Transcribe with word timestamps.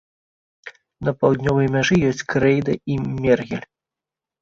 На 1.09 1.13
паўднёвай 1.19 1.71
мяжы 1.77 1.95
ёсць 2.09 2.25
крэйда 2.35 2.73
і 2.95 3.01
мергель. 3.23 3.67